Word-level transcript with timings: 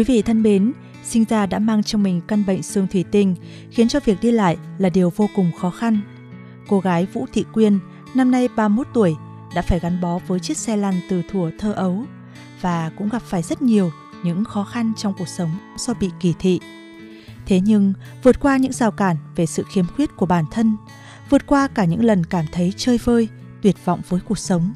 Quý 0.00 0.04
vị 0.04 0.22
thân 0.22 0.42
mến, 0.42 0.72
sinh 1.04 1.24
ra 1.24 1.46
đã 1.46 1.58
mang 1.58 1.82
trong 1.82 2.02
mình 2.02 2.20
căn 2.28 2.46
bệnh 2.46 2.62
xương 2.62 2.86
thủy 2.86 3.04
tinh, 3.10 3.34
khiến 3.70 3.88
cho 3.88 4.00
việc 4.04 4.20
đi 4.20 4.30
lại 4.30 4.56
là 4.78 4.88
điều 4.88 5.12
vô 5.16 5.28
cùng 5.34 5.50
khó 5.60 5.70
khăn. 5.70 6.00
Cô 6.68 6.80
gái 6.80 7.06
Vũ 7.12 7.26
Thị 7.32 7.44
Quyên, 7.52 7.78
năm 8.14 8.30
nay 8.30 8.48
31 8.56 8.86
tuổi, 8.94 9.14
đã 9.54 9.62
phải 9.62 9.78
gắn 9.80 10.00
bó 10.00 10.18
với 10.26 10.40
chiếc 10.40 10.56
xe 10.56 10.76
lăn 10.76 10.94
từ 11.10 11.22
thuở 11.30 11.50
thơ 11.58 11.72
ấu 11.72 12.04
và 12.60 12.90
cũng 12.98 13.08
gặp 13.08 13.22
phải 13.22 13.42
rất 13.42 13.62
nhiều 13.62 13.92
những 14.24 14.44
khó 14.44 14.64
khăn 14.64 14.92
trong 14.96 15.14
cuộc 15.18 15.28
sống 15.28 15.50
do 15.76 15.94
bị 15.94 16.10
kỳ 16.20 16.34
thị. 16.38 16.60
Thế 17.46 17.60
nhưng, 17.60 17.92
vượt 18.22 18.40
qua 18.40 18.56
những 18.56 18.72
rào 18.72 18.90
cản 18.90 19.16
về 19.36 19.46
sự 19.46 19.64
khiếm 19.72 19.86
khuyết 19.86 20.16
của 20.16 20.26
bản 20.26 20.44
thân, 20.50 20.76
vượt 21.30 21.46
qua 21.46 21.68
cả 21.68 21.84
những 21.84 22.04
lần 22.04 22.26
cảm 22.26 22.44
thấy 22.52 22.72
chơi 22.76 22.98
vơi, 22.98 23.28
tuyệt 23.62 23.76
vọng 23.84 24.00
với 24.08 24.20
cuộc 24.28 24.38
sống, 24.38 24.74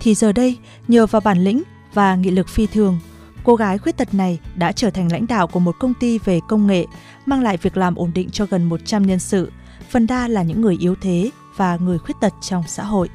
thì 0.00 0.14
giờ 0.14 0.32
đây, 0.32 0.58
nhờ 0.88 1.06
vào 1.06 1.20
bản 1.20 1.44
lĩnh 1.44 1.62
và 1.94 2.14
nghị 2.14 2.30
lực 2.30 2.48
phi 2.48 2.66
thường, 2.66 2.98
cô 3.44 3.54
gái 3.56 3.78
khuyết 3.78 3.96
tật 3.96 4.14
này 4.14 4.38
đã 4.54 4.72
trở 4.72 4.90
thành 4.90 5.12
lãnh 5.12 5.26
đạo 5.26 5.46
của 5.46 5.60
một 5.60 5.76
công 5.78 5.94
ty 5.94 6.18
về 6.18 6.40
công 6.48 6.66
nghệ, 6.66 6.84
mang 7.26 7.42
lại 7.42 7.56
việc 7.56 7.76
làm 7.76 7.94
ổn 7.94 8.10
định 8.14 8.30
cho 8.30 8.46
gần 8.50 8.64
100 8.64 9.02
nhân 9.02 9.18
sự, 9.18 9.52
phần 9.90 10.06
đa 10.06 10.28
là 10.28 10.42
những 10.42 10.60
người 10.60 10.76
yếu 10.80 10.94
thế 11.02 11.30
và 11.56 11.76
người 11.76 11.98
khuyết 11.98 12.14
tật 12.20 12.32
trong 12.40 12.62
xã 12.66 12.84
hội. 12.84 13.08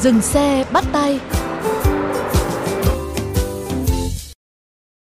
Dừng 0.00 0.20
xe 0.20 0.64
bắt 0.72 0.84
tay 0.92 1.20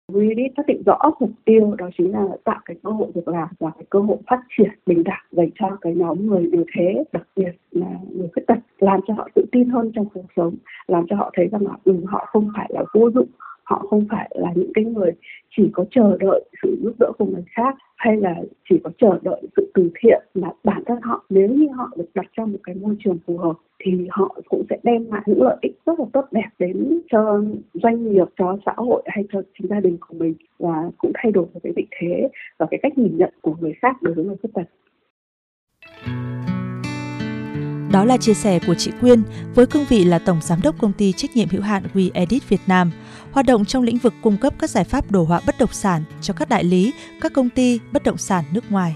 Reddit 0.07 0.51
xác 0.57 0.65
định 0.67 0.83
rõ 0.85 0.97
mục 1.19 1.29
tiêu 1.45 1.75
đó 1.77 1.89
chính 1.97 2.11
là 2.11 2.27
tạo 2.43 2.59
cái 2.65 2.77
cơ 2.83 2.89
hội 2.89 3.11
việc 3.15 3.27
làm 3.27 3.47
và 3.59 3.71
cái 3.75 3.85
cơ 3.89 3.99
hội 3.99 4.17
phát 4.27 4.39
triển 4.57 4.69
bình 4.85 5.03
đẳng 5.03 5.23
dành 5.31 5.49
cho 5.59 5.77
cái 5.81 5.95
nhóm 5.95 6.27
người 6.27 6.49
yếu 6.51 6.65
thế 6.77 7.03
đặc 7.13 7.23
biệt 7.35 7.51
là 7.71 7.87
người 8.09 8.29
khuyết 8.33 8.43
tật 8.47 8.57
làm 8.77 8.99
cho 9.07 9.13
họ 9.13 9.29
tự 9.35 9.45
tin 9.51 9.69
hơn 9.69 9.91
trong 9.95 10.09
cuộc 10.13 10.25
sống 10.35 10.55
làm 10.87 11.05
cho 11.09 11.15
họ 11.15 11.31
thấy 11.33 11.47
rằng 11.47 11.61
là 11.65 11.71
ừ, 11.83 11.93
họ 12.05 12.25
không 12.27 12.49
phải 12.57 12.69
là 12.73 12.83
vô 12.93 13.11
dụng 13.11 13.27
họ 13.63 13.85
không 13.89 14.05
phải 14.09 14.31
là 14.35 14.51
những 14.55 14.71
cái 14.73 14.85
người 14.85 15.11
chỉ 15.57 15.69
có 15.73 15.85
chờ 15.91 16.17
đợi 16.19 16.43
sự 16.63 16.77
giúp 16.83 16.93
đỡ 16.99 17.11
của 17.17 17.25
người 17.25 17.43
khác 17.49 17.75
hay 17.95 18.17
là 18.17 18.35
chỉ 18.69 18.75
có 18.83 18.89
chờ 18.97 19.19
đợi 19.21 19.41
sự 19.55 19.71
từ 19.73 19.89
thiện 19.99 20.23
mà 20.33 20.49
bản 20.63 20.83
thân 20.85 21.01
họ, 21.01 21.25
nếu 21.29 21.49
như 21.49 21.67
họ 21.67 21.89
được 21.97 22.09
đặt 22.13 22.25
trong 22.37 22.51
một 22.51 22.59
cái 22.63 22.75
môi 22.75 22.95
trường 23.03 23.17
phù 23.27 23.37
hợp 23.37 23.53
thì 23.79 24.07
họ 24.11 24.35
cũng 24.49 24.63
sẽ 24.69 24.77
đem 24.83 25.05
lại 25.11 25.21
những 25.25 25.43
lợi 25.43 25.57
ích 25.61 25.79
rất 25.85 25.99
là 25.99 26.05
tốt 26.13 26.25
đẹp 26.31 26.49
đến 26.59 27.01
cho 27.11 27.41
doanh 27.73 28.11
nghiệp, 28.11 28.25
cho 28.37 28.57
xã 28.65 28.73
hội 28.77 29.03
hay 29.05 29.23
cho 29.31 29.41
chính 29.53 29.67
gia 29.67 29.79
đình 29.79 29.97
của 29.99 30.15
mình 30.17 30.33
và 30.59 30.89
cũng 30.97 31.11
thay 31.15 31.31
đổi 31.31 31.45
được 31.53 31.59
cái 31.63 31.73
vị 31.75 31.87
thế 31.99 32.29
và 32.57 32.65
cái 32.71 32.79
cách 32.83 32.97
nhìn 32.97 33.17
nhận 33.17 33.33
của 33.41 33.55
người 33.59 33.73
khác 33.81 34.01
đối 34.01 34.13
với 34.13 34.25
người 34.25 34.35
khuyết 34.41 34.53
tật. 34.53 34.63
Đó 37.93 38.05
là 38.05 38.17
chia 38.17 38.33
sẻ 38.33 38.59
của 38.67 38.75
chị 38.75 38.91
Quyên 39.01 39.23
với 39.55 39.65
cương 39.65 39.85
vị 39.89 40.03
là 40.03 40.19
Tổng 40.19 40.39
Giám 40.41 40.61
đốc 40.61 40.77
Công 40.77 40.93
ty 40.93 41.11
Trách 41.11 41.35
nhiệm 41.35 41.49
hữu 41.49 41.61
hạn 41.61 41.83
We 41.93 42.09
Edit 42.13 42.49
Việt 42.49 42.61
Nam, 42.67 42.91
hoạt 43.31 43.45
động 43.45 43.65
trong 43.65 43.83
lĩnh 43.83 43.97
vực 43.97 44.13
cung 44.21 44.37
cấp 44.37 44.53
các 44.59 44.69
giải 44.69 44.83
pháp 44.83 45.11
đồ 45.11 45.23
họa 45.23 45.41
bất 45.45 45.57
động 45.57 45.73
sản 45.73 46.03
cho 46.21 46.33
các 46.33 46.49
đại 46.49 46.63
lý, 46.63 46.93
các 47.21 47.33
công 47.33 47.49
ty 47.49 47.79
bất 47.91 48.03
động 48.03 48.17
sản 48.17 48.45
nước 48.51 48.71
ngoài. 48.71 48.95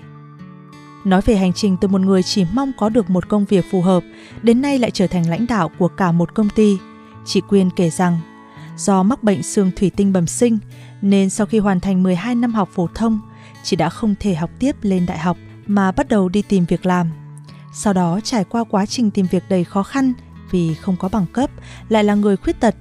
Nói 1.06 1.22
về 1.26 1.36
hành 1.36 1.54
trình 1.54 1.78
từ 1.82 1.88
một 1.88 2.02
người 2.02 2.24
chỉ 2.24 2.46
mong 2.54 2.72
có 2.78 2.90
được 2.90 3.10
một 3.10 3.30
công 3.30 3.46
việc 3.46 3.66
phù 3.72 3.82
hợp, 3.82 4.04
đến 4.42 4.62
nay 4.62 4.80
lại 4.80 4.92
trở 4.92 5.08
thành 5.08 5.30
lãnh 5.30 5.48
đạo 5.48 5.72
của 5.80 5.88
cả 5.88 6.12
một 6.12 6.34
công 6.34 6.50
ty, 6.50 6.78
chị 7.26 7.42
Quyên 7.42 7.70
kể 7.76 7.90
rằng 7.90 8.20
do 8.78 9.04
mắc 9.04 9.24
bệnh 9.24 9.44
xương 9.44 9.72
thủy 9.76 9.92
tinh 9.96 10.14
bẩm 10.14 10.28
sinh 10.28 10.58
nên 11.02 11.30
sau 11.30 11.48
khi 11.48 11.60
hoàn 11.60 11.80
thành 11.80 12.04
12 12.04 12.36
năm 12.36 12.54
học 12.54 12.70
phổ 12.74 12.88
thông, 12.96 13.20
chị 13.64 13.76
đã 13.76 13.90
không 13.90 14.16
thể 14.20 14.36
học 14.36 14.50
tiếp 14.60 14.76
lên 14.82 15.06
đại 15.06 15.18
học 15.18 15.38
mà 15.68 15.92
bắt 15.92 16.10
đầu 16.10 16.30
đi 16.30 16.42
tìm 16.42 16.66
việc 16.66 16.86
làm. 16.86 17.27
Sau 17.80 17.94
đó 17.94 18.20
trải 18.24 18.44
qua 18.44 18.64
quá 18.64 18.86
trình 18.86 19.12
tìm 19.12 19.26
việc 19.32 19.44
đầy 19.50 19.64
khó 19.64 19.84
khăn 19.84 20.14
vì 20.52 20.74
không 20.74 20.96
có 20.98 21.10
bằng 21.10 21.26
cấp, 21.34 21.50
lại 21.90 22.04
là 22.04 22.16
người 22.16 22.38
khuyết 22.38 22.60
tật. 22.60 22.76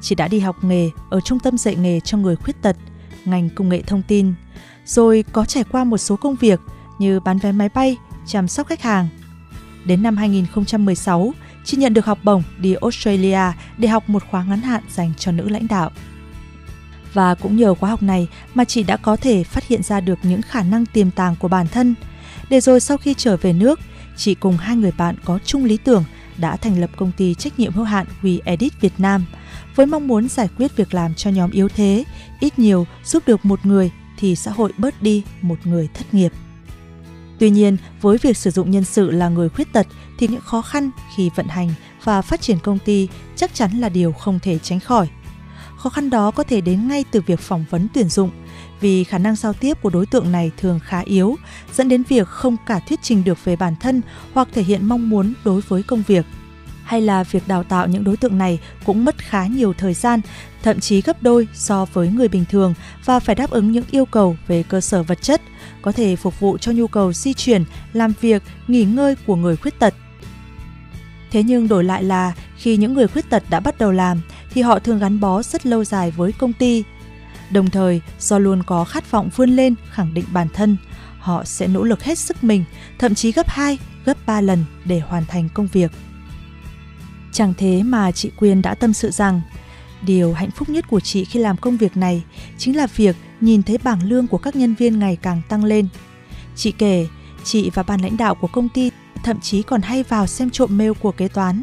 Chị 0.00 0.14
đã 0.14 0.28
đi 0.28 0.40
học 0.40 0.64
nghề 0.64 0.90
ở 1.10 1.20
trung 1.20 1.38
tâm 1.38 1.58
dạy 1.58 1.76
nghề 1.76 2.00
cho 2.00 2.18
người 2.18 2.36
khuyết 2.36 2.62
tật, 2.62 2.76
ngành 3.24 3.48
công 3.54 3.68
nghệ 3.68 3.82
thông 3.82 4.02
tin, 4.08 4.34
rồi 4.84 5.24
có 5.32 5.44
trải 5.44 5.64
qua 5.64 5.84
một 5.84 5.98
số 5.98 6.16
công 6.16 6.34
việc 6.34 6.60
như 6.98 7.20
bán 7.20 7.38
vé 7.38 7.52
máy 7.52 7.68
bay, 7.74 7.96
chăm 8.26 8.48
sóc 8.48 8.66
khách 8.66 8.82
hàng. 8.82 9.08
Đến 9.84 10.02
năm 10.02 10.16
2016, 10.16 11.32
chị 11.64 11.76
nhận 11.76 11.94
được 11.94 12.06
học 12.06 12.18
bổng 12.22 12.42
đi 12.58 12.74
Australia 12.74 13.52
để 13.78 13.88
học 13.88 14.08
một 14.08 14.22
khóa 14.30 14.44
ngắn 14.44 14.60
hạn 14.60 14.82
dành 14.90 15.12
cho 15.18 15.32
nữ 15.32 15.48
lãnh 15.48 15.68
đạo. 15.68 15.90
Và 17.12 17.34
cũng 17.34 17.56
nhờ 17.56 17.74
khóa 17.74 17.90
học 17.90 18.02
này 18.02 18.28
mà 18.54 18.64
chị 18.64 18.82
đã 18.82 18.96
có 18.96 19.16
thể 19.16 19.44
phát 19.44 19.68
hiện 19.68 19.82
ra 19.82 20.00
được 20.00 20.18
những 20.22 20.42
khả 20.42 20.62
năng 20.62 20.86
tiềm 20.86 21.10
tàng 21.10 21.36
của 21.38 21.48
bản 21.48 21.66
thân. 21.68 21.94
Để 22.50 22.60
rồi 22.60 22.80
sau 22.80 22.96
khi 22.96 23.14
trở 23.14 23.36
về 23.36 23.52
nước, 23.52 23.80
chị 24.18 24.34
cùng 24.34 24.56
hai 24.56 24.76
người 24.76 24.92
bạn 24.98 25.16
có 25.24 25.38
chung 25.44 25.64
lý 25.64 25.76
tưởng 25.76 26.04
đã 26.36 26.56
thành 26.56 26.80
lập 26.80 26.90
công 26.96 27.12
ty 27.16 27.34
trách 27.34 27.58
nhiệm 27.58 27.72
hữu 27.72 27.84
hạn 27.84 28.06
We 28.22 28.38
Edit 28.44 28.80
Việt 28.80 28.92
Nam 28.98 29.24
với 29.74 29.86
mong 29.86 30.08
muốn 30.08 30.28
giải 30.28 30.48
quyết 30.56 30.76
việc 30.76 30.94
làm 30.94 31.14
cho 31.14 31.30
nhóm 31.30 31.50
yếu 31.50 31.68
thế, 31.68 32.04
ít 32.40 32.58
nhiều 32.58 32.86
giúp 33.04 33.22
được 33.26 33.44
một 33.44 33.66
người 33.66 33.90
thì 34.18 34.36
xã 34.36 34.50
hội 34.50 34.72
bớt 34.78 35.02
đi 35.02 35.22
một 35.42 35.56
người 35.64 35.88
thất 35.94 36.14
nghiệp. 36.14 36.32
Tuy 37.38 37.50
nhiên, 37.50 37.76
với 38.00 38.18
việc 38.18 38.36
sử 38.36 38.50
dụng 38.50 38.70
nhân 38.70 38.84
sự 38.84 39.10
là 39.10 39.28
người 39.28 39.48
khuyết 39.48 39.72
tật 39.72 39.86
thì 40.18 40.28
những 40.28 40.40
khó 40.40 40.62
khăn 40.62 40.90
khi 41.16 41.30
vận 41.34 41.46
hành 41.48 41.70
và 42.04 42.22
phát 42.22 42.40
triển 42.40 42.58
công 42.58 42.78
ty 42.78 43.08
chắc 43.36 43.54
chắn 43.54 43.78
là 43.78 43.88
điều 43.88 44.12
không 44.12 44.38
thể 44.42 44.58
tránh 44.58 44.80
khỏi. 44.80 45.08
Khó 45.76 45.90
khăn 45.90 46.10
đó 46.10 46.30
có 46.30 46.42
thể 46.42 46.60
đến 46.60 46.88
ngay 46.88 47.04
từ 47.10 47.20
việc 47.20 47.40
phỏng 47.40 47.64
vấn 47.70 47.88
tuyển 47.94 48.08
dụng, 48.08 48.30
vì 48.80 49.04
khả 49.04 49.18
năng 49.18 49.36
giao 49.36 49.52
tiếp 49.52 49.82
của 49.82 49.90
đối 49.90 50.06
tượng 50.06 50.32
này 50.32 50.50
thường 50.56 50.80
khá 50.84 51.00
yếu, 51.00 51.36
dẫn 51.74 51.88
đến 51.88 52.02
việc 52.08 52.28
không 52.28 52.56
cả 52.66 52.80
thuyết 52.88 52.98
trình 53.02 53.24
được 53.24 53.44
về 53.44 53.56
bản 53.56 53.74
thân 53.80 54.00
hoặc 54.32 54.48
thể 54.52 54.62
hiện 54.62 54.88
mong 54.88 55.08
muốn 55.08 55.32
đối 55.44 55.60
với 55.60 55.82
công 55.82 56.02
việc. 56.06 56.26
Hay 56.84 57.00
là 57.00 57.22
việc 57.22 57.48
đào 57.48 57.64
tạo 57.64 57.86
những 57.86 58.04
đối 58.04 58.16
tượng 58.16 58.38
này 58.38 58.58
cũng 58.84 59.04
mất 59.04 59.18
khá 59.18 59.46
nhiều 59.46 59.72
thời 59.72 59.94
gian, 59.94 60.20
thậm 60.62 60.80
chí 60.80 61.02
gấp 61.02 61.22
đôi 61.22 61.48
so 61.54 61.84
với 61.92 62.08
người 62.08 62.28
bình 62.28 62.44
thường 62.50 62.74
và 63.04 63.20
phải 63.20 63.34
đáp 63.34 63.50
ứng 63.50 63.72
những 63.72 63.84
yêu 63.90 64.04
cầu 64.04 64.36
về 64.46 64.62
cơ 64.62 64.80
sở 64.80 65.02
vật 65.02 65.22
chất, 65.22 65.42
có 65.82 65.92
thể 65.92 66.16
phục 66.16 66.40
vụ 66.40 66.58
cho 66.58 66.72
nhu 66.72 66.86
cầu 66.86 67.12
di 67.12 67.34
chuyển, 67.34 67.64
làm 67.92 68.12
việc, 68.20 68.42
nghỉ 68.68 68.84
ngơi 68.84 69.16
của 69.26 69.36
người 69.36 69.56
khuyết 69.56 69.78
tật. 69.78 69.94
Thế 71.30 71.42
nhưng 71.42 71.68
đổi 71.68 71.84
lại 71.84 72.04
là 72.04 72.32
khi 72.56 72.76
những 72.76 72.94
người 72.94 73.08
khuyết 73.08 73.30
tật 73.30 73.42
đã 73.50 73.60
bắt 73.60 73.78
đầu 73.78 73.92
làm 73.92 74.20
thì 74.50 74.62
họ 74.62 74.78
thường 74.78 74.98
gắn 74.98 75.20
bó 75.20 75.42
rất 75.42 75.66
lâu 75.66 75.84
dài 75.84 76.10
với 76.10 76.32
công 76.32 76.52
ty. 76.52 76.84
Đồng 77.50 77.70
thời, 77.70 78.00
do 78.20 78.38
luôn 78.38 78.62
có 78.62 78.84
khát 78.84 79.10
vọng 79.10 79.30
vươn 79.36 79.50
lên, 79.50 79.74
khẳng 79.90 80.14
định 80.14 80.24
bản 80.32 80.48
thân, 80.54 80.76
họ 81.18 81.44
sẽ 81.44 81.66
nỗ 81.66 81.84
lực 81.84 82.02
hết 82.02 82.18
sức 82.18 82.44
mình, 82.44 82.64
thậm 82.98 83.14
chí 83.14 83.32
gấp 83.32 83.48
2, 83.48 83.78
gấp 84.04 84.26
3 84.26 84.40
lần 84.40 84.64
để 84.84 85.00
hoàn 85.00 85.26
thành 85.26 85.48
công 85.54 85.66
việc. 85.66 85.92
Chẳng 87.32 87.54
thế 87.58 87.82
mà 87.82 88.12
chị 88.12 88.30
Quyên 88.36 88.62
đã 88.62 88.74
tâm 88.74 88.92
sự 88.92 89.10
rằng, 89.10 89.40
điều 90.02 90.32
hạnh 90.32 90.50
phúc 90.50 90.68
nhất 90.68 90.84
của 90.88 91.00
chị 91.00 91.24
khi 91.24 91.40
làm 91.40 91.56
công 91.56 91.76
việc 91.76 91.96
này 91.96 92.22
chính 92.58 92.76
là 92.76 92.86
việc 92.86 93.16
nhìn 93.40 93.62
thấy 93.62 93.78
bảng 93.78 94.02
lương 94.02 94.26
của 94.26 94.38
các 94.38 94.56
nhân 94.56 94.74
viên 94.74 94.98
ngày 94.98 95.18
càng 95.22 95.42
tăng 95.48 95.64
lên. 95.64 95.88
Chị 96.56 96.72
kể, 96.72 97.06
chị 97.44 97.70
và 97.74 97.82
ban 97.82 98.00
lãnh 98.00 98.16
đạo 98.16 98.34
của 98.34 98.46
công 98.46 98.68
ty 98.68 98.90
thậm 99.24 99.40
chí 99.40 99.62
còn 99.62 99.82
hay 99.82 100.02
vào 100.02 100.26
xem 100.26 100.50
trộm 100.50 100.78
mail 100.78 100.92
của 100.92 101.12
kế 101.12 101.28
toán 101.28 101.62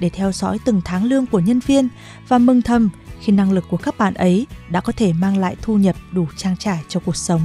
để 0.00 0.10
theo 0.14 0.32
dõi 0.32 0.58
từng 0.64 0.80
tháng 0.84 1.04
lương 1.04 1.26
của 1.26 1.40
nhân 1.40 1.60
viên 1.66 1.88
và 2.28 2.38
mừng 2.38 2.62
thầm 2.62 2.90
khi 3.20 3.32
năng 3.32 3.52
lực 3.52 3.64
của 3.70 3.76
các 3.76 3.94
bạn 3.98 4.14
ấy 4.14 4.46
đã 4.72 4.80
có 4.80 4.92
thể 4.96 5.12
mang 5.20 5.38
lại 5.38 5.56
thu 5.62 5.76
nhập 5.76 5.96
đủ 6.14 6.26
trang 6.36 6.56
trải 6.58 6.78
cho 6.88 7.00
cuộc 7.06 7.16
sống. 7.16 7.40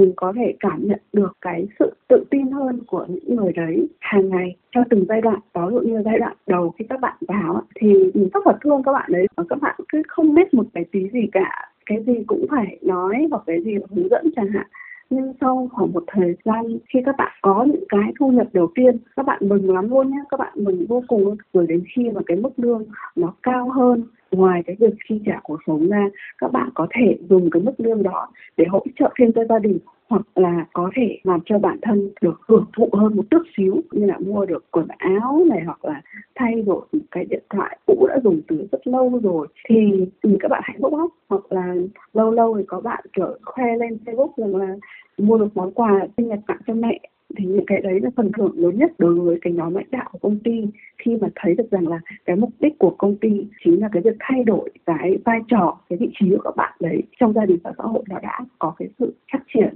mình 0.00 0.12
có 0.16 0.32
thể 0.36 0.54
cảm 0.60 0.88
nhận 0.88 1.00
được 1.12 1.32
cái 1.40 1.68
sự 1.78 1.92
tự 2.08 2.24
tin 2.30 2.50
hơn 2.50 2.80
của 2.86 3.06
những 3.08 3.36
người 3.36 3.52
đấy. 3.52 3.88
Hàng 4.00 4.28
ngày, 4.28 4.56
theo 4.74 4.84
từng 4.90 5.04
giai 5.08 5.20
đoạn 5.20 5.40
đó 5.54 5.70
dụ 5.70 5.80
như 5.80 6.02
giai 6.04 6.18
đoạn 6.18 6.36
đầu 6.46 6.74
khi 6.78 6.84
các 6.88 7.00
bạn 7.00 7.16
vào 7.28 7.62
thì 7.74 7.88
mình 8.14 8.28
rất 8.34 8.46
là 8.46 8.52
thương 8.64 8.82
các 8.82 8.92
bạn 8.92 9.12
đấy. 9.12 9.26
Và 9.36 9.44
các 9.48 9.60
bạn 9.60 9.76
cứ 9.88 10.02
không 10.08 10.34
biết 10.34 10.54
một 10.54 10.66
cái 10.74 10.84
tí 10.92 11.00
gì 11.12 11.26
cả. 11.32 11.68
Cái 11.86 11.98
gì 12.06 12.14
cũng 12.26 12.46
phải 12.50 12.78
nói 12.82 13.26
hoặc 13.30 13.42
cái 13.46 13.64
gì 13.64 13.74
hướng 13.90 14.08
dẫn 14.08 14.30
chẳng 14.36 14.50
hạn 14.54 14.66
nhưng 15.10 15.32
sau 15.40 15.68
khoảng 15.72 15.92
một 15.92 16.04
thời 16.06 16.34
gian, 16.44 16.78
khi 16.88 17.00
các 17.06 17.14
bạn 17.18 17.32
có 17.42 17.64
những 17.64 17.84
cái 17.88 18.12
thu 18.20 18.30
nhập 18.30 18.46
đầu 18.52 18.70
tiên, 18.74 18.96
các 19.16 19.26
bạn 19.26 19.48
mừng 19.48 19.74
lắm 19.74 19.90
luôn 19.90 20.10
nhé, 20.10 20.18
các 20.30 20.40
bạn 20.40 20.52
mừng 20.54 20.86
vô 20.86 21.02
cùng. 21.08 21.36
Rồi 21.52 21.66
đến 21.66 21.84
khi 21.94 22.10
mà 22.10 22.20
cái 22.26 22.36
mức 22.36 22.50
lương 22.56 22.84
nó 23.16 23.34
cao 23.42 23.70
hơn, 23.70 24.02
ngoài 24.30 24.62
cái 24.66 24.76
việc 24.80 24.94
chi 25.08 25.20
trả 25.26 25.40
cuộc 25.42 25.58
sống 25.66 25.88
ra, 25.88 26.08
các 26.38 26.52
bạn 26.52 26.68
có 26.74 26.86
thể 26.90 27.18
dùng 27.28 27.50
cái 27.50 27.62
mức 27.62 27.74
lương 27.78 28.02
đó 28.02 28.28
để 28.56 28.64
hỗ 28.68 28.84
trợ 28.98 29.10
thêm 29.18 29.32
cho 29.32 29.44
gia 29.48 29.58
đình 29.58 29.78
hoặc 30.10 30.22
là 30.34 30.66
có 30.72 30.90
thể 30.94 31.18
làm 31.22 31.40
cho 31.44 31.58
bản 31.58 31.78
thân 31.82 32.10
được 32.20 32.40
hưởng 32.48 32.64
thụ 32.76 32.88
hơn 32.92 33.16
một 33.16 33.22
chút 33.30 33.42
xíu 33.56 33.80
như 33.92 34.06
là 34.06 34.18
mua 34.18 34.46
được 34.46 34.64
quần 34.70 34.86
áo 34.98 35.44
này 35.50 35.62
hoặc 35.64 35.84
là 35.84 36.02
thay 36.34 36.62
đổi 36.62 36.82
một 36.92 36.98
cái 37.10 37.24
điện 37.24 37.42
thoại 37.50 37.78
cũ 37.86 38.06
đã 38.08 38.20
dùng 38.24 38.40
từ 38.48 38.68
rất 38.72 38.86
lâu 38.86 39.20
rồi 39.22 39.46
thì, 39.68 40.06
các 40.40 40.48
bạn 40.48 40.62
hãy 40.64 40.76
bốc 40.80 40.92
lắm 40.92 41.06
hoặc 41.28 41.52
là 41.52 41.74
lâu 42.14 42.30
lâu 42.30 42.56
thì 42.58 42.64
có 42.66 42.80
bạn 42.80 43.04
kiểu 43.12 43.38
khoe 43.44 43.76
lên 43.76 43.98
facebook 44.04 44.30
rằng 44.36 44.56
là 44.56 44.76
mua 45.18 45.38
được 45.38 45.56
món 45.56 45.72
quà 45.72 46.06
sinh 46.16 46.28
nhật 46.28 46.38
tặng 46.46 46.58
cho 46.66 46.74
mẹ. 46.74 47.00
Thì 47.36 47.44
những 47.44 47.66
cái 47.66 47.80
đấy 47.80 48.00
là 48.00 48.10
phần 48.16 48.32
thưởng 48.32 48.52
lớn 48.56 48.78
nhất 48.78 48.92
đối 48.98 49.14
với 49.14 49.38
cái 49.42 49.52
nhóm 49.52 49.74
lãnh 49.74 49.90
đạo 49.90 50.08
của 50.12 50.18
công 50.18 50.38
ty. 50.38 50.66
Khi 50.98 51.16
mà 51.20 51.28
thấy 51.36 51.54
được 51.54 51.70
rằng 51.70 51.88
là 51.88 52.00
cái 52.24 52.36
mục 52.36 52.50
đích 52.60 52.78
của 52.78 52.94
công 52.98 53.16
ty 53.16 53.46
chính 53.64 53.80
là 53.80 53.88
cái 53.92 54.02
việc 54.02 54.16
thay 54.20 54.44
đổi 54.44 54.70
cái 54.86 55.18
vai 55.24 55.40
trò 55.48 55.78
cái 55.88 55.98
vị 55.98 56.08
trí 56.20 56.30
của 56.30 56.42
các 56.44 56.56
bạn 56.56 56.72
đấy 56.80 57.02
trong 57.20 57.32
gia 57.32 57.46
đình 57.46 57.58
và 57.64 57.72
xã 57.78 57.84
hội 57.84 58.02
nó 58.08 58.18
đã 58.22 58.40
có 58.58 58.74
cái 58.78 58.88
sự 58.98 59.14
phát 59.32 59.42
triển. 59.54 59.74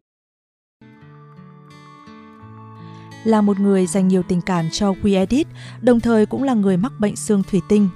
Là 3.24 3.40
một 3.40 3.60
người 3.60 3.86
dành 3.86 4.08
nhiều 4.08 4.22
tình 4.28 4.40
cảm 4.46 4.64
cho 4.72 4.92
WeEdit, 5.02 5.44
đồng 5.82 6.00
thời 6.00 6.26
cũng 6.26 6.42
là 6.42 6.54
người 6.54 6.76
mắc 6.76 6.92
bệnh 7.00 7.16
xương 7.16 7.42
thủy 7.50 7.60
tinh. 7.68 7.88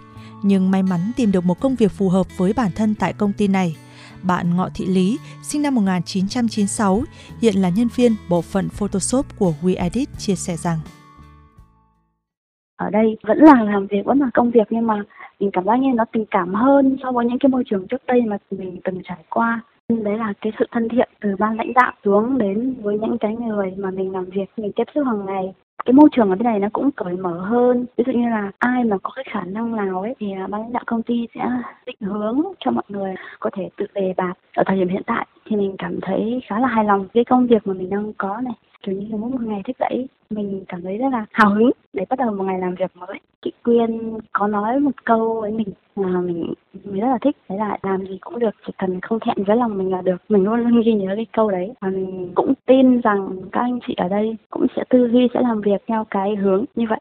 Nhưng 0.42 0.70
may 0.70 0.82
mắn 0.82 1.00
tìm 1.16 1.32
được 1.32 1.44
một 1.44 1.60
công 1.60 1.75
việc 1.75 1.90
phù 1.90 2.08
hợp 2.08 2.26
với 2.36 2.52
bản 2.56 2.70
thân 2.76 2.94
tại 2.94 3.12
công 3.12 3.32
ty 3.32 3.48
này. 3.48 3.76
Bạn 4.22 4.56
Ngọ 4.56 4.69
Thị 4.75 4.86
Lý, 4.86 5.19
sinh 5.42 5.62
năm 5.62 5.75
1996, 5.75 7.02
hiện 7.42 7.54
là 7.56 7.69
nhân 7.69 7.88
viên 7.96 8.12
bộ 8.28 8.42
phận 8.42 8.69
Photoshop 8.69 9.26
của 9.38 9.52
WeEdit 9.62 10.06
chia 10.19 10.34
sẻ 10.34 10.56
rằng 10.56 10.78
ở 12.78 12.90
đây 12.90 13.16
vẫn 13.22 13.38
là 13.38 13.62
làm 13.62 13.86
việc 13.86 14.04
vẫn 14.04 14.19
là 14.19 14.30
công 14.34 14.50
việc 14.50 14.66
nhưng 14.70 14.86
mà 14.86 15.04
mình 15.40 15.50
cảm 15.52 15.64
giác 15.64 15.76
như 15.76 15.88
nó 15.94 16.04
tình 16.12 16.25
cảm 16.30 16.54
hơn 16.54 16.96
so 17.02 17.12
với 17.12 17.26
những 17.26 17.38
cái 17.38 17.48
môi 17.48 17.64
trường 17.70 17.86
trước 17.86 18.06
đây 18.06 18.20
mà 18.26 18.38
mình 18.50 18.80
từng 18.84 19.00
trải 19.04 19.25
qua 19.30 19.60
đấy 19.88 20.19
là 20.19 20.32
cái 20.40 20.52
sự 20.58 20.64
thân 20.70 20.88
thiện 20.88 21.08
từ 21.20 21.37
ban 21.38 21.56
lãnh 21.56 21.73
đạo 21.75 21.93
xuống 22.05 22.38
đến 22.38 22.75
với 22.82 22.99
những 22.99 23.19
cái 23.19 23.37
người 23.37 23.75
mà 23.76 23.90
mình 23.90 24.12
làm 24.12 24.25
việc, 24.25 24.44
mình 24.56 24.73
tiếp 24.76 24.85
xúc 24.94 25.06
hàng 25.06 25.26
ngày. 25.26 25.55
Cái 25.85 25.93
môi 25.93 26.08
trường 26.12 26.31
ở 26.31 26.37
bên 26.37 26.44
này 26.44 26.58
nó 26.58 26.69
cũng 26.73 26.90
cởi 26.90 27.17
mở 27.17 27.40
hơn. 27.40 27.87
Ví 27.96 28.05
dụ 28.06 28.12
như 28.12 28.29
là 28.29 28.50
ai 28.58 28.85
mà 28.85 28.96
có 29.02 29.11
cái 29.17 29.25
khả 29.29 29.44
năng 29.44 29.76
nào 29.76 30.00
ấy, 30.00 30.14
thì 30.19 30.26
ban 30.49 30.61
lãnh 30.61 30.73
đạo 30.73 30.82
công 30.87 31.02
ty 31.02 31.29
sẽ 31.35 31.40
định 31.87 31.96
hướng 32.00 32.43
cho 32.61 32.70
mọi 32.70 32.85
người 32.88 33.14
có 33.40 33.50
thể 33.52 33.69
tự 33.76 33.87
đề 33.94 34.14
bạt 34.17 34.38
ở 34.56 34.62
thời 34.67 34.76
điểm 34.76 34.88
hiện 34.88 35.02
tại 35.06 35.26
thì 35.48 35.56
mình 35.56 35.74
cảm 35.78 36.00
thấy 36.02 36.40
khá 36.46 36.58
là 36.60 36.68
hài 36.68 36.84
lòng 36.84 37.06
với 37.14 37.24
công 37.24 37.46
việc 37.46 37.66
mà 37.66 37.74
mình 37.74 37.90
đang 37.90 38.12
có 38.12 38.40
này. 38.40 38.54
Kiểu 38.82 38.94
như 38.94 39.06
là 39.10 39.16
mỗi 39.16 39.30
một 39.30 39.40
ngày 39.40 39.62
thức 39.66 39.76
dậy, 39.80 40.08
mình 40.30 40.64
cảm 40.68 40.82
thấy 40.82 40.98
rất 40.98 41.08
là 41.12 41.26
hào 41.32 41.50
hứng 41.50 41.70
để 41.92 42.04
bắt 42.08 42.18
đầu 42.18 42.34
một 42.34 42.44
ngày 42.44 42.58
làm 42.58 42.74
việc 42.74 42.90
mới. 42.96 43.18
Chị 43.42 43.52
quyên 43.64 44.18
có 44.32 44.46
nói 44.46 44.80
một 44.80 45.04
câu 45.04 45.40
với 45.40 45.50
mình 45.50 45.68
mà 45.96 46.20
mình 46.20 46.52
mình 46.84 47.00
rất 47.00 47.08
là 47.08 47.18
thích. 47.20 47.36
Đấy 47.48 47.58
là 47.58 47.78
làm 47.82 48.06
gì 48.06 48.18
cũng 48.20 48.38
được, 48.38 48.54
chỉ 48.66 48.72
cần 48.78 49.00
không 49.00 49.20
thẹn 49.20 49.44
với 49.44 49.56
lòng 49.56 49.78
mình 49.78 49.90
là 49.90 50.02
được. 50.02 50.16
Mình 50.28 50.44
luôn 50.44 50.60
luôn 50.60 50.82
ghi 50.84 50.92
nhớ 50.92 51.12
cái 51.16 51.26
câu 51.32 51.50
đấy. 51.50 51.72
Và 51.80 51.88
mình 51.88 52.30
cũng 52.34 52.52
tin 52.66 53.00
rằng 53.00 53.28
các 53.52 53.60
anh 53.60 53.78
chị 53.86 53.94
ở 53.96 54.08
đây 54.08 54.36
cũng 54.50 54.66
sẽ 54.76 54.84
tư 54.90 55.08
duy, 55.12 55.28
sẽ 55.34 55.40
làm 55.40 55.60
việc 55.60 55.82
theo 55.86 56.04
cái 56.10 56.36
hướng 56.36 56.64
như 56.74 56.86
vậy. 56.90 57.00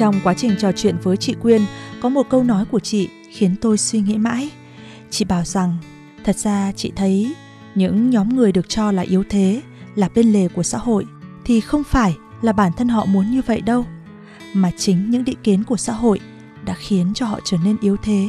Trong 0.00 0.20
quá 0.24 0.34
trình 0.34 0.54
trò 0.58 0.72
chuyện 0.72 0.96
với 1.02 1.16
chị 1.16 1.34
Quyên, 1.42 1.62
có 2.00 2.08
một 2.08 2.28
câu 2.28 2.44
nói 2.44 2.64
của 2.64 2.80
chị 2.80 3.08
khiến 3.30 3.56
tôi 3.60 3.78
suy 3.78 4.00
nghĩ 4.00 4.18
mãi. 4.18 4.50
Chị 5.10 5.24
bảo 5.24 5.44
rằng, 5.44 5.76
thật 6.24 6.36
ra 6.36 6.72
chị 6.76 6.92
thấy 6.96 7.34
những 7.74 8.10
nhóm 8.10 8.36
người 8.36 8.52
được 8.52 8.68
cho 8.68 8.92
là 8.92 9.02
yếu 9.02 9.24
thế, 9.28 9.60
là 9.94 10.08
bên 10.14 10.32
lề 10.32 10.48
của 10.48 10.62
xã 10.62 10.78
hội 10.78 11.06
thì 11.44 11.60
không 11.60 11.84
phải 11.84 12.16
là 12.42 12.52
bản 12.52 12.72
thân 12.76 12.88
họ 12.88 13.04
muốn 13.04 13.30
như 13.30 13.42
vậy 13.46 13.60
đâu, 13.60 13.86
mà 14.54 14.70
chính 14.78 15.10
những 15.10 15.24
định 15.24 15.38
kiến 15.42 15.64
của 15.64 15.76
xã 15.76 15.92
hội 15.92 16.20
đã 16.64 16.74
khiến 16.74 17.12
cho 17.14 17.26
họ 17.26 17.40
trở 17.44 17.56
nên 17.64 17.76
yếu 17.80 17.96
thế 17.96 18.28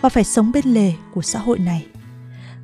và 0.00 0.08
phải 0.08 0.24
sống 0.24 0.52
bên 0.52 0.66
lề 0.66 0.92
của 1.14 1.22
xã 1.22 1.38
hội 1.38 1.58
này. 1.58 1.86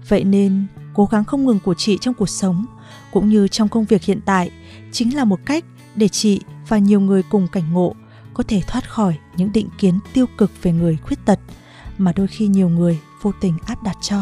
Vậy 0.08 0.24
nên, 0.24 0.66
cố 0.94 1.08
gắng 1.10 1.24
không 1.24 1.44
ngừng 1.44 1.60
của 1.64 1.74
chị 1.74 1.98
trong 2.00 2.14
cuộc 2.14 2.28
sống 2.28 2.66
cũng 3.12 3.28
như 3.28 3.48
trong 3.48 3.68
công 3.68 3.84
việc 3.84 4.04
hiện 4.04 4.20
tại 4.24 4.50
chính 4.92 5.16
là 5.16 5.24
một 5.24 5.40
cách 5.46 5.64
để 5.94 6.08
chị 6.08 6.40
và 6.68 6.78
nhiều 6.78 7.00
người 7.00 7.22
cùng 7.22 7.48
cảnh 7.48 7.72
ngộ 7.72 7.94
có 8.34 8.44
thể 8.48 8.60
thoát 8.68 8.84
khỏi 8.88 9.14
những 9.36 9.50
định 9.54 9.68
kiến 9.80 9.94
tiêu 10.14 10.26
cực 10.38 10.50
về 10.62 10.72
người 10.72 10.98
khuyết 11.02 11.18
tật 11.26 11.38
mà 11.98 12.12
đôi 12.16 12.26
khi 12.26 12.46
nhiều 12.46 12.68
người 12.68 12.98
vô 13.22 13.30
tình 13.40 13.54
áp 13.66 13.78
đặt 13.84 13.96
cho. 14.00 14.16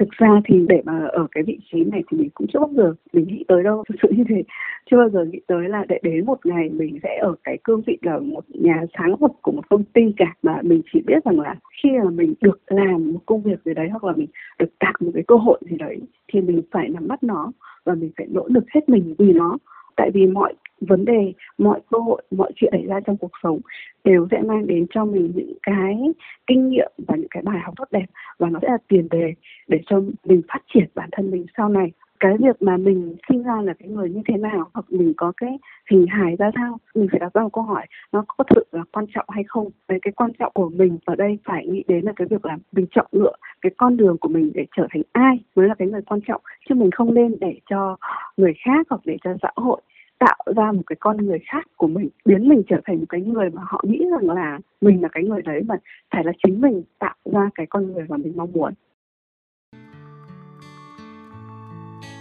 Thực 0.00 0.10
ra 0.10 0.40
thì 0.44 0.54
để 0.68 0.82
mà 0.84 1.06
ở 1.12 1.26
cái 1.30 1.44
vị 1.46 1.58
trí 1.72 1.84
này 1.84 2.02
thì 2.10 2.18
mình 2.18 2.30
cũng 2.34 2.46
chưa 2.52 2.58
bao 2.58 2.70
giờ 2.76 2.94
mình 3.12 3.28
nghĩ 3.28 3.44
tới 3.48 3.62
đâu. 3.62 3.84
Thực 3.88 3.94
sự 4.02 4.08
như 4.16 4.24
thế, 4.28 4.42
chưa 4.90 4.96
bao 4.96 5.08
giờ 5.10 5.24
nghĩ 5.24 5.40
tới 5.46 5.68
là 5.68 5.84
để 5.88 5.98
đến 6.02 6.26
một 6.26 6.46
ngày 6.46 6.70
mình 6.70 6.98
sẽ 7.02 7.18
ở 7.22 7.34
cái 7.44 7.58
cương 7.64 7.82
vị 7.86 7.98
là 8.02 8.18
một 8.18 8.44
nhà 8.48 8.84
sáng 8.98 9.14
lập 9.20 9.30
của 9.42 9.52
một 9.52 9.68
công 9.68 9.84
ty 9.84 10.02
cả, 10.16 10.34
mà 10.42 10.58
mình 10.62 10.82
chỉ 10.92 11.00
biết 11.06 11.24
rằng 11.24 11.40
là 11.40 11.54
khi 11.82 11.88
mà 12.04 12.10
mình 12.10 12.34
được 12.40 12.60
làm 12.66 13.12
một 13.12 13.20
công 13.26 13.42
việc 13.42 13.64
gì 13.64 13.74
đấy 13.74 13.88
hoặc 13.90 14.04
là 14.04 14.12
mình 14.16 14.28
được 14.58 14.78
tạo 14.78 14.92
một 15.00 15.10
cái 15.14 15.24
cơ 15.28 15.36
hội 15.36 15.60
gì 15.70 15.76
đấy 15.76 16.00
thì 16.32 16.40
mình 16.40 16.62
phải 16.70 16.88
nắm 16.88 17.08
bắt 17.08 17.22
nó 17.22 17.52
và 17.84 17.94
mình 17.94 18.10
phải 18.16 18.26
nỗ 18.30 18.48
lực 18.48 18.64
hết 18.74 18.88
mình 18.88 19.14
vì 19.18 19.32
nó 19.32 19.58
tại 19.96 20.10
vì 20.10 20.26
mọi 20.26 20.54
vấn 20.80 21.04
đề, 21.04 21.32
mọi 21.58 21.80
cơ 21.90 21.98
hội, 21.98 22.22
mọi 22.30 22.52
chuyện 22.56 22.72
xảy 22.72 22.86
ra 22.86 23.00
trong 23.00 23.16
cuộc 23.16 23.30
sống 23.42 23.60
đều 24.04 24.28
sẽ 24.30 24.38
mang 24.42 24.66
đến 24.66 24.86
cho 24.90 25.04
mình 25.04 25.32
những 25.34 25.52
cái 25.62 25.98
kinh 26.46 26.68
nghiệm 26.68 26.92
và 27.08 27.16
những 27.16 27.28
cái 27.30 27.42
bài 27.42 27.60
học 27.62 27.74
tốt 27.76 27.88
đẹp 27.90 28.06
và 28.38 28.50
nó 28.50 28.58
sẽ 28.62 28.68
là 28.68 28.78
tiền 28.88 29.08
đề 29.10 29.34
để 29.68 29.80
cho 29.86 30.00
mình 30.24 30.42
phát 30.48 30.62
triển 30.74 30.84
bản 30.94 31.08
thân 31.12 31.30
mình 31.30 31.46
sau 31.56 31.68
này. 31.68 31.92
Cái 32.20 32.36
việc 32.38 32.62
mà 32.62 32.76
mình 32.76 33.16
sinh 33.28 33.42
ra 33.42 33.60
là 33.62 33.74
cái 33.78 33.88
người 33.88 34.10
như 34.10 34.22
thế 34.28 34.36
nào 34.36 34.70
hoặc 34.74 34.84
mình 34.88 35.12
có 35.16 35.32
cái 35.36 35.58
hình 35.90 36.06
hài 36.06 36.36
ra 36.36 36.50
sao, 36.54 36.78
mình 36.94 37.08
phải 37.10 37.20
đặt 37.20 37.34
ra 37.34 37.42
một 37.42 37.52
câu 37.52 37.64
hỏi, 37.64 37.86
nó 38.12 38.24
có 38.28 38.44
thực 38.44 38.74
là 38.74 38.84
quan 38.92 39.06
trọng 39.14 39.26
hay 39.28 39.44
không? 39.44 39.70
Đấy 39.88 39.98
cái 40.02 40.12
quan 40.12 40.30
trọng 40.38 40.52
của 40.54 40.68
mình 40.68 40.98
ở 41.04 41.14
đây 41.14 41.38
phải 41.44 41.66
nghĩ 41.66 41.84
đến 41.88 42.04
là 42.04 42.12
cái 42.16 42.28
việc 42.30 42.44
là 42.44 42.58
mình 42.72 42.86
chọn 42.90 43.06
lựa 43.12 43.32
cái 43.62 43.72
con 43.76 43.96
đường 43.96 44.18
của 44.18 44.28
mình 44.28 44.50
để 44.54 44.66
trở 44.76 44.86
thành 44.90 45.02
ai 45.12 45.38
mới 45.56 45.68
là 45.68 45.74
cái 45.74 45.88
người 45.88 46.02
quan 46.02 46.20
trọng 46.26 46.42
chứ 46.68 46.74
mình 46.74 46.90
không 46.90 47.14
nên 47.14 47.36
để 47.40 47.60
cho 47.70 47.96
người 48.36 48.52
khác 48.64 48.86
hoặc 48.90 49.00
để 49.04 49.16
cho 49.24 49.30
xã 49.42 49.50
hội 49.56 49.80
tạo 50.18 50.38
ra 50.56 50.72
một 50.72 50.82
cái 50.86 50.96
con 51.00 51.16
người 51.16 51.38
khác 51.52 51.66
của 51.76 51.86
mình 51.86 52.08
biến 52.24 52.48
mình 52.48 52.62
trở 52.68 52.80
thành 52.86 52.98
một 52.98 53.06
cái 53.08 53.20
người 53.20 53.50
mà 53.50 53.62
họ 53.66 53.80
nghĩ 53.84 54.04
rằng 54.10 54.30
là 54.30 54.58
mình 54.80 55.02
là 55.02 55.08
cái 55.12 55.24
người 55.24 55.42
đấy 55.42 55.62
mà 55.66 55.74
phải 56.10 56.24
là 56.24 56.32
chính 56.44 56.60
mình 56.60 56.82
tạo 56.98 57.16
ra 57.24 57.50
cái 57.54 57.66
con 57.66 57.92
người 57.92 58.04
mà 58.08 58.16
mình 58.16 58.32
mong 58.36 58.52
muốn. 58.52 58.74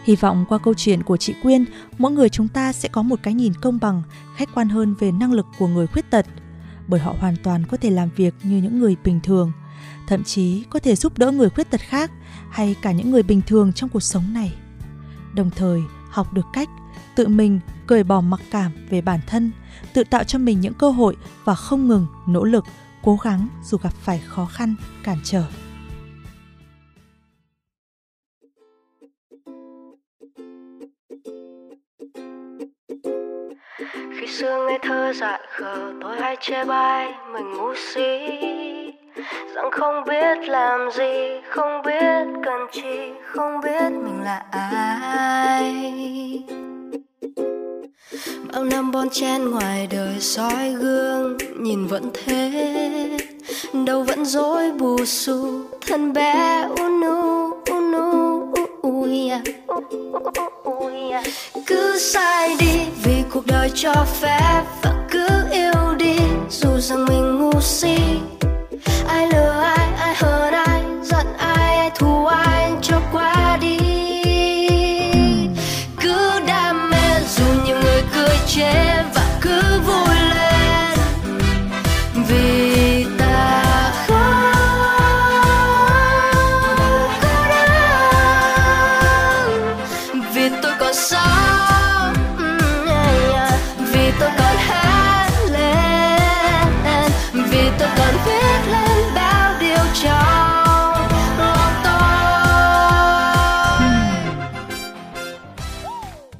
Hy 0.04 0.16
vọng 0.16 0.46
qua 0.50 0.58
câu 0.64 0.74
chuyện 0.74 1.00
của 1.04 1.18
chị 1.18 1.36
Quyên, 1.44 1.66
mỗi 1.98 2.12
người 2.12 2.30
chúng 2.30 2.48
ta 2.54 2.72
sẽ 2.72 2.90
có 2.92 3.02
một 3.02 3.20
cái 3.24 3.34
nhìn 3.34 3.52
công 3.62 3.80
bằng, 3.82 4.02
khách 4.36 4.50
quan 4.56 4.70
hơn 4.70 4.96
về 5.00 5.12
năng 5.20 5.34
lực 5.34 5.46
của 5.60 5.68
người 5.68 5.88
khuyết 5.88 6.06
tật, 6.12 6.26
bởi 6.88 7.00
họ 7.00 7.16
hoàn 7.20 7.34
toàn 7.44 7.64
có 7.72 7.78
thể 7.78 7.90
làm 7.90 8.10
việc 8.16 8.34
như 8.44 8.58
những 8.64 8.80
người 8.80 8.96
bình 9.06 9.20
thường, 9.24 9.52
thậm 10.10 10.24
chí 10.24 10.64
có 10.70 10.80
thể 10.80 10.96
giúp 10.96 11.18
đỡ 11.18 11.32
người 11.32 11.50
khuyết 11.50 11.70
tật 11.70 11.82
khác 11.82 12.12
hay 12.52 12.76
cả 12.82 12.92
những 12.92 13.12
người 13.12 13.24
bình 13.24 13.42
thường 13.48 13.74
trong 13.74 13.90
cuộc 13.90 14.00
sống 14.00 14.24
này. 14.34 14.54
Đồng 15.36 15.50
thời, 15.50 15.82
học 16.10 16.34
được 16.34 16.46
cách 16.54 16.70
tự 17.16 17.28
mình 17.28 17.60
cởi 17.88 18.04
bỏ 18.04 18.22
mặc 18.22 18.40
cảm 18.52 18.72
về 18.90 19.02
bản 19.02 19.20
thân, 19.28 19.52
tự 19.94 20.04
tạo 20.04 20.24
cho 20.24 20.40
mình 20.40 20.62
những 20.62 20.74
cơ 20.74 20.90
hội 20.90 21.16
và 21.44 21.56
không 21.56 21.88
ngừng 21.88 22.08
nỗ 22.28 22.44
lực, 22.44 22.66
cố 23.04 23.18
gắng 23.24 23.48
dù 23.64 23.78
gặp 23.78 23.94
phải 23.94 24.22
khó 24.28 24.46
khăn, 24.46 24.76
cản 25.04 25.18
trở. 25.24 25.44
khi 34.20 34.28
xưa 34.28 34.66
ngây 34.68 34.80
thơ 34.82 35.14
dại 35.14 35.42
khờ 35.50 35.94
tôi 36.02 36.22
hay 36.22 36.38
chê 36.42 36.66
bai 36.66 37.12
mình 37.34 37.52
ngu 37.54 37.74
si 37.76 38.89
rằng 39.56 39.72
không 39.72 40.04
biết 40.08 40.50
làm 40.50 40.92
gì 40.92 41.42
không 41.50 41.82
biết 41.86 42.40
cần 42.46 42.68
chi 42.72 43.12
không 43.26 43.62
biết 43.64 43.92
mình 43.92 44.22
là 44.24 44.44
ai 44.52 45.84
bao 48.54 48.64
năm 48.64 48.92
bon 48.92 49.10
chen 49.10 49.52
ngoài 49.52 49.88
đời 49.92 50.20
soi 50.20 50.70
gương 50.70 51.38
nhìn 51.60 51.88
vẫn 51.88 52.12
thế 52.14 52.78
đâu 53.86 54.04
vẫn 54.04 54.26
dối 54.26 54.72
bù 54.72 55.06
xù 55.06 55.62
thân 55.88 56.14
bé 56.14 56.68
unu 56.80 57.50
unu 57.72 58.54
ui 58.82 59.32
cứ 61.66 61.98
sai 61.98 62.56
đi 62.60 62.80
vì 63.04 63.24
cuộc 63.34 63.46
đời 63.46 63.72
cho 63.76 63.94
phép 64.22 64.64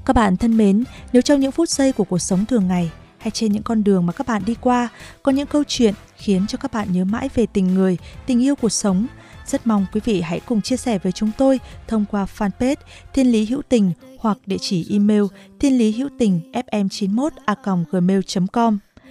Các 0.10 0.14
bạn 0.14 0.38
thân 0.38 0.58
mến, 0.58 0.84
nếu 1.14 1.22
trong 1.22 1.40
những 1.40 1.52
phút 1.52 1.70
giây 1.70 1.92
của 1.92 2.04
cuộc 2.04 2.18
sống 2.18 2.46
thường 2.46 2.68
ngày 2.68 2.92
hay 3.18 3.32
trên 3.32 3.52
những 3.52 3.64
con 3.64 3.84
đường 3.84 4.06
mà 4.06 4.14
các 4.14 4.28
bạn 4.28 4.42
đi 4.46 4.56
qua 4.62 4.90
có 5.24 5.32
những 5.32 5.48
câu 5.48 5.64
chuyện 5.68 5.94
khiến 6.16 6.48
cho 6.48 6.58
các 6.58 6.74
bạn 6.74 6.88
nhớ 6.92 7.06
mãi 7.06 7.30
về 7.36 7.46
tình 7.46 7.74
người, 7.74 7.98
tình 8.26 8.44
yêu 8.44 8.56
cuộc 8.56 8.70
sống, 8.70 9.08
rất 9.46 9.68
mong 9.68 9.86
quý 9.94 10.02
vị 10.06 10.22
hãy 10.22 10.40
cùng 10.40 10.62
chia 10.62 10.78
sẻ 10.78 10.98
với 10.98 11.12
chúng 11.12 11.32
tôi 11.38 11.60
thông 11.88 12.06
qua 12.12 12.26
fanpage 12.38 12.76
Thiên 13.14 13.32
Lý 13.32 13.46
Hữu 13.46 13.62
Tình 13.62 13.92
hoặc 14.20 14.38
địa 14.46 14.58
chỉ 14.62 14.88
email 14.90 15.24
thiên 15.60 15.78
lý 15.78 15.92
hữu 15.92 16.10
tình 16.20 16.42
fm91 16.54 17.30
a 17.46 17.56
gmail.com. 17.92 18.78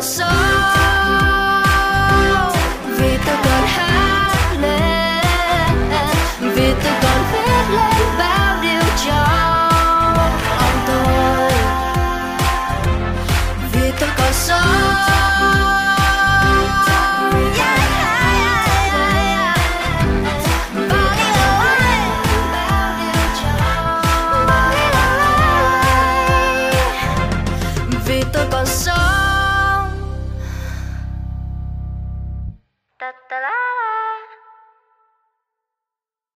Tôi 0.00 0.02
còn 0.02 0.02
sống 0.02 0.79